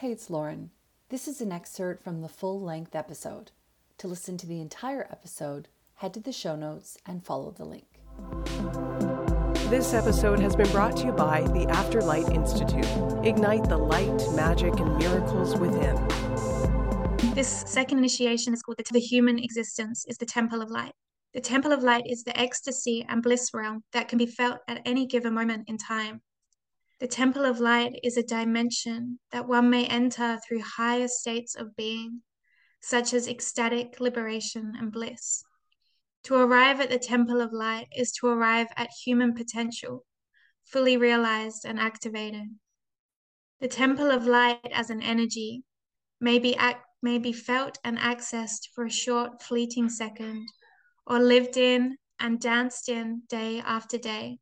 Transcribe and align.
Hey, 0.00 0.12
it's 0.12 0.30
Lauren. 0.30 0.70
This 1.10 1.28
is 1.28 1.42
an 1.42 1.52
excerpt 1.52 2.02
from 2.02 2.22
the 2.22 2.28
full 2.30 2.58
length 2.58 2.94
episode. 2.94 3.50
To 3.98 4.08
listen 4.08 4.38
to 4.38 4.46
the 4.46 4.58
entire 4.58 5.06
episode, 5.10 5.68
head 5.96 6.14
to 6.14 6.20
the 6.20 6.32
show 6.32 6.56
notes 6.56 6.96
and 7.04 7.22
follow 7.22 7.50
the 7.50 7.66
link. 7.66 8.00
This 9.68 9.92
episode 9.92 10.40
has 10.40 10.56
been 10.56 10.70
brought 10.70 10.96
to 10.96 11.04
you 11.08 11.12
by 11.12 11.42
the 11.42 11.66
Afterlight 11.66 12.34
Institute. 12.34 12.86
Ignite 13.26 13.68
the 13.68 13.76
light, 13.76 14.24
magic, 14.34 14.80
and 14.80 14.96
miracles 14.96 15.58
within. 15.58 15.96
This 17.34 17.62
second 17.66 17.98
initiation 17.98 18.54
is 18.54 18.62
called 18.62 18.78
the, 18.78 18.84
the 18.90 19.00
human 19.00 19.38
existence, 19.38 20.06
is 20.08 20.16
the 20.16 20.24
temple 20.24 20.62
of 20.62 20.70
light. 20.70 20.92
The 21.34 21.42
temple 21.42 21.72
of 21.72 21.82
light 21.82 22.04
is 22.06 22.24
the 22.24 22.40
ecstasy 22.40 23.04
and 23.06 23.22
bliss 23.22 23.50
realm 23.52 23.82
that 23.92 24.08
can 24.08 24.16
be 24.16 24.24
felt 24.24 24.60
at 24.66 24.80
any 24.86 25.04
given 25.04 25.34
moment 25.34 25.64
in 25.68 25.76
time. 25.76 26.22
The 27.00 27.08
temple 27.08 27.46
of 27.46 27.60
light 27.60 27.98
is 28.02 28.18
a 28.18 28.22
dimension 28.22 29.20
that 29.32 29.48
one 29.48 29.70
may 29.70 29.86
enter 29.86 30.38
through 30.46 30.60
higher 30.60 31.08
states 31.08 31.54
of 31.54 31.74
being, 31.74 32.20
such 32.82 33.14
as 33.14 33.26
ecstatic 33.26 34.00
liberation 34.00 34.74
and 34.78 34.92
bliss. 34.92 35.42
To 36.24 36.34
arrive 36.34 36.78
at 36.78 36.90
the 36.90 36.98
temple 36.98 37.40
of 37.40 37.54
light 37.54 37.88
is 37.96 38.12
to 38.20 38.26
arrive 38.26 38.66
at 38.76 38.90
human 39.02 39.32
potential, 39.32 40.04
fully 40.64 40.98
realized 40.98 41.64
and 41.64 41.80
activated. 41.80 42.48
The 43.60 43.68
temple 43.68 44.10
of 44.10 44.26
light 44.26 44.60
as 44.70 44.90
an 44.90 45.00
energy 45.00 45.62
may 46.20 46.38
be, 46.38 46.50
ac- 46.60 46.84
may 47.00 47.18
be 47.18 47.32
felt 47.32 47.78
and 47.82 47.96
accessed 47.96 48.68
for 48.74 48.84
a 48.84 48.90
short, 48.90 49.42
fleeting 49.42 49.88
second, 49.88 50.46
or 51.06 51.18
lived 51.18 51.56
in 51.56 51.96
and 52.18 52.38
danced 52.38 52.90
in 52.90 53.22
day 53.30 53.60
after 53.60 53.96
day. 53.96 54.38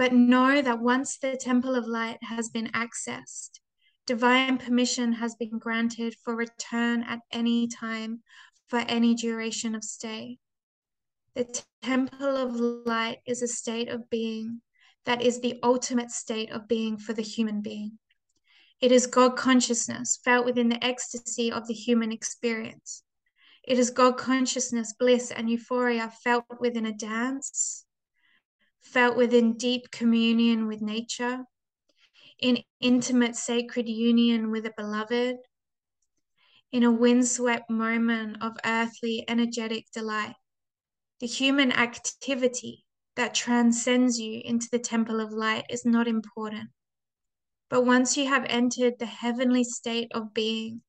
But 0.00 0.14
know 0.14 0.62
that 0.62 0.80
once 0.80 1.18
the 1.18 1.36
temple 1.36 1.74
of 1.74 1.86
light 1.86 2.16
has 2.22 2.48
been 2.48 2.68
accessed, 2.68 3.60
divine 4.06 4.56
permission 4.56 5.12
has 5.12 5.34
been 5.34 5.58
granted 5.58 6.16
for 6.24 6.34
return 6.34 7.02
at 7.02 7.20
any 7.30 7.68
time 7.68 8.22
for 8.68 8.78
any 8.78 9.14
duration 9.14 9.74
of 9.74 9.84
stay. 9.84 10.38
The 11.34 11.62
temple 11.82 12.34
of 12.34 12.56
light 12.56 13.18
is 13.26 13.42
a 13.42 13.46
state 13.46 13.90
of 13.90 14.08
being 14.08 14.62
that 15.04 15.20
is 15.20 15.42
the 15.42 15.60
ultimate 15.62 16.10
state 16.10 16.50
of 16.50 16.66
being 16.66 16.96
for 16.96 17.12
the 17.12 17.20
human 17.20 17.60
being. 17.60 17.98
It 18.80 18.92
is 18.92 19.06
God 19.06 19.36
consciousness 19.36 20.18
felt 20.24 20.46
within 20.46 20.70
the 20.70 20.82
ecstasy 20.82 21.52
of 21.52 21.68
the 21.68 21.74
human 21.74 22.10
experience. 22.10 23.02
It 23.64 23.78
is 23.78 23.90
God 23.90 24.16
consciousness, 24.16 24.94
bliss, 24.98 25.30
and 25.30 25.50
euphoria 25.50 26.10
felt 26.24 26.46
within 26.58 26.86
a 26.86 26.92
dance, 26.94 27.84
felt 28.80 29.16
within 29.16 29.56
deep 29.56 29.90
communion 29.90 30.66
with 30.66 30.80
nature, 30.80 31.44
in 32.38 32.58
intimate 32.80 33.36
sacred 33.36 33.88
union 33.88 34.50
with 34.50 34.66
a 34.66 34.72
beloved, 34.76 35.36
in 36.72 36.82
a 36.82 36.90
windswept 36.90 37.68
moment 37.68 38.42
of 38.42 38.56
earthly 38.64 39.24
energetic 39.28 39.86
delight. 39.92 40.34
The 41.20 41.26
human 41.26 41.72
activity 41.72 42.84
that 43.16 43.34
transcends 43.34 44.18
you 44.18 44.40
into 44.44 44.68
the 44.70 44.78
temple 44.78 45.20
of 45.20 45.32
light 45.32 45.66
is 45.68 45.84
not 45.84 46.08
important. 46.08 46.70
But 47.68 47.84
once 47.84 48.16
you 48.16 48.26
have 48.28 48.46
entered 48.48 48.98
the 48.98 49.06
heavenly 49.06 49.64
state 49.64 50.10
of 50.12 50.32
being, 50.32 50.82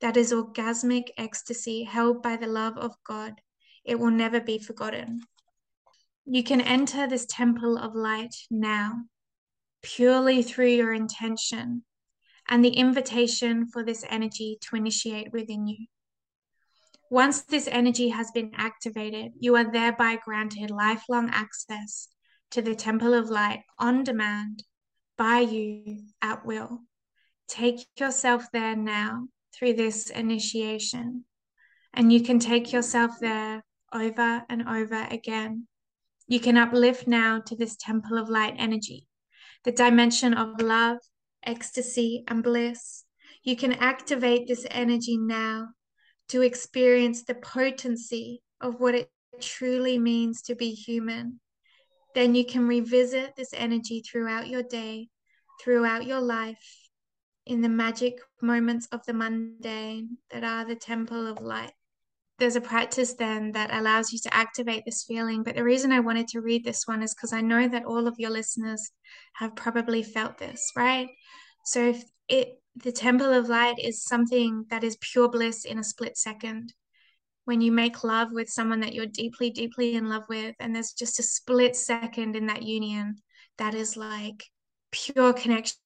that 0.00 0.16
is 0.16 0.32
orgasmic 0.32 1.04
ecstasy 1.16 1.84
held 1.84 2.22
by 2.22 2.36
the 2.36 2.46
love 2.46 2.76
of 2.76 2.96
God, 3.04 3.40
it 3.84 3.98
will 3.98 4.10
never 4.10 4.40
be 4.40 4.58
forgotten. 4.58 5.20
You 6.28 6.42
can 6.42 6.60
enter 6.60 7.06
this 7.06 7.24
temple 7.24 7.78
of 7.78 7.94
light 7.94 8.34
now, 8.50 9.04
purely 9.80 10.42
through 10.42 10.70
your 10.70 10.92
intention 10.92 11.84
and 12.48 12.64
the 12.64 12.70
invitation 12.70 13.68
for 13.68 13.84
this 13.84 14.04
energy 14.08 14.58
to 14.62 14.74
initiate 14.74 15.32
within 15.32 15.68
you. 15.68 15.86
Once 17.10 17.42
this 17.42 17.68
energy 17.68 18.08
has 18.08 18.32
been 18.32 18.50
activated, 18.56 19.34
you 19.38 19.54
are 19.54 19.70
thereby 19.70 20.16
granted 20.16 20.72
lifelong 20.72 21.30
access 21.30 22.08
to 22.50 22.60
the 22.60 22.74
temple 22.74 23.14
of 23.14 23.30
light 23.30 23.62
on 23.78 24.02
demand 24.02 24.64
by 25.16 25.38
you 25.38 26.02
at 26.22 26.44
will. 26.44 26.80
Take 27.46 27.86
yourself 28.00 28.46
there 28.52 28.74
now 28.74 29.28
through 29.54 29.74
this 29.74 30.10
initiation, 30.10 31.24
and 31.94 32.12
you 32.12 32.20
can 32.20 32.40
take 32.40 32.72
yourself 32.72 33.12
there 33.20 33.64
over 33.92 34.42
and 34.48 34.68
over 34.68 35.06
again 35.08 35.68
you 36.26 36.40
can 36.40 36.56
uplift 36.56 37.06
now 37.06 37.40
to 37.46 37.56
this 37.56 37.76
temple 37.76 38.18
of 38.18 38.28
light 38.28 38.54
energy, 38.58 39.06
the 39.64 39.72
dimension 39.72 40.34
of 40.34 40.60
love, 40.60 40.98
ecstasy, 41.44 42.24
and 42.26 42.42
bliss. 42.42 43.04
You 43.44 43.56
can 43.56 43.72
activate 43.72 44.48
this 44.48 44.66
energy 44.70 45.16
now 45.16 45.68
to 46.28 46.42
experience 46.42 47.22
the 47.22 47.36
potency 47.36 48.42
of 48.60 48.80
what 48.80 48.96
it 48.96 49.10
truly 49.40 49.98
means 49.98 50.42
to 50.42 50.56
be 50.56 50.72
human. 50.72 51.40
Then 52.14 52.34
you 52.34 52.44
can 52.44 52.66
revisit 52.66 53.36
this 53.36 53.52
energy 53.54 54.00
throughout 54.00 54.48
your 54.48 54.62
day, 54.62 55.08
throughout 55.62 56.06
your 56.06 56.20
life, 56.20 56.88
in 57.44 57.60
the 57.60 57.68
magic 57.68 58.18
moments 58.42 58.88
of 58.90 59.04
the 59.06 59.14
mundane 59.14 60.18
that 60.30 60.42
are 60.42 60.64
the 60.64 60.74
temple 60.74 61.28
of 61.28 61.40
light 61.40 61.72
there's 62.38 62.56
a 62.56 62.60
practice 62.60 63.14
then 63.14 63.52
that 63.52 63.72
allows 63.72 64.12
you 64.12 64.18
to 64.18 64.34
activate 64.34 64.84
this 64.84 65.04
feeling. 65.04 65.42
But 65.42 65.56
the 65.56 65.64
reason 65.64 65.92
I 65.92 66.00
wanted 66.00 66.28
to 66.28 66.40
read 66.40 66.64
this 66.64 66.86
one 66.86 67.02
is 67.02 67.14
because 67.14 67.32
I 67.32 67.40
know 67.40 67.66
that 67.68 67.86
all 67.86 68.06
of 68.06 68.18
your 68.18 68.30
listeners 68.30 68.90
have 69.34 69.56
probably 69.56 70.02
felt 70.02 70.38
this, 70.38 70.72
right? 70.76 71.08
So 71.64 71.88
if 71.88 72.04
it 72.28 72.60
the 72.76 72.92
temple 72.92 73.32
of 73.32 73.48
light 73.48 73.78
is 73.78 74.04
something 74.04 74.66
that 74.68 74.84
is 74.84 74.98
pure 75.00 75.28
bliss 75.28 75.64
in 75.64 75.78
a 75.78 75.84
split 75.84 76.16
second. 76.16 76.74
When 77.46 77.60
you 77.60 77.72
make 77.72 78.04
love 78.04 78.32
with 78.32 78.50
someone 78.50 78.80
that 78.80 78.92
you're 78.92 79.06
deeply, 79.06 79.50
deeply 79.50 79.94
in 79.94 80.08
love 80.08 80.24
with, 80.28 80.56
and 80.58 80.74
there's 80.74 80.92
just 80.92 81.20
a 81.20 81.22
split 81.22 81.76
second 81.76 82.36
in 82.36 82.46
that 82.48 82.64
union 82.64 83.16
that 83.58 83.74
is 83.74 83.96
like 83.96 84.44
pure 84.90 85.32
connection 85.32 85.78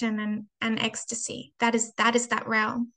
and, 0.00 0.44
and 0.60 0.78
ecstasy. 0.78 1.52
That 1.58 1.74
is 1.74 1.92
that 1.94 2.14
is 2.14 2.28
that 2.28 2.46
realm 2.46 2.92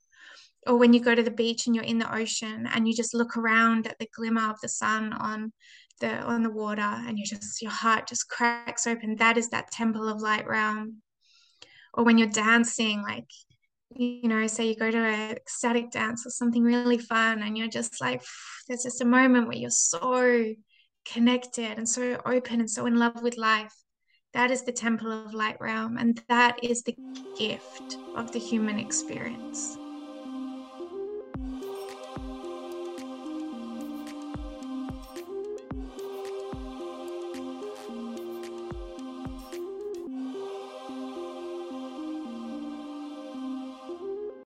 or 0.68 0.78
when 0.78 0.94
you 0.94 1.00
go 1.00 1.16
to 1.16 1.24
the 1.24 1.32
beach 1.32 1.68
and 1.68 1.76
you're 1.76 1.86
in 1.86 2.00
the 2.00 2.14
ocean 2.14 2.68
and 2.74 2.88
you 2.88 2.94
just 2.94 3.14
look 3.14 3.38
around 3.38 3.88
at 3.88 3.98
the 4.00 4.10
glimmer 4.16 4.50
of 4.50 4.60
the 4.62 4.70
sun 4.70 5.14
on 5.14 5.54
the 6.02 6.10
on 6.22 6.44
the 6.44 6.50
water 6.50 6.82
and 6.82 7.18
you 7.18 7.26
just 7.26 7.62
your 7.62 7.72
heart 7.72 8.08
just 8.08 8.30
cracks 8.30 8.88
open 8.88 9.16
that 9.18 9.38
is 9.38 9.50
that 9.50 9.72
temple 9.72 10.08
of 10.08 10.22
light 10.22 10.48
realm. 10.48 11.02
Or 11.94 12.04
when 12.04 12.18
you're 12.18 12.28
dancing 12.28 13.02
like 13.02 13.30
you 13.96 14.28
know 14.28 14.46
say 14.48 14.68
you 14.68 14.76
go 14.76 14.92
to 14.92 14.98
a 14.98 15.32
ecstatic 15.32 15.92
dance 15.92 16.26
or 16.26 16.30
something 16.30 16.64
really 16.64 17.00
fun 17.00 17.42
and 17.42 17.58
you're 17.58 17.68
just 17.68 18.00
like 18.02 18.24
there's 18.68 18.84
just 18.84 19.02
a 19.02 19.06
moment 19.06 19.48
where 19.48 19.58
you're 19.58 19.70
so 19.70 20.46
connected 21.06 21.78
and 21.78 21.90
so 21.90 22.22
open 22.26 22.60
and 22.60 22.70
so 22.70 22.86
in 22.86 22.98
love 22.98 23.22
with 23.22 23.38
life. 23.38 23.74
That 24.34 24.52
is 24.52 24.62
the 24.62 24.72
temple 24.72 25.12
of 25.12 25.34
light 25.34 25.60
realm 25.60 25.98
and 25.98 26.22
that 26.30 26.64
is 26.64 26.84
the 26.84 26.96
gift 27.38 27.98
of 28.16 28.32
the 28.32 28.40
human 28.40 28.78
experience 28.78 29.78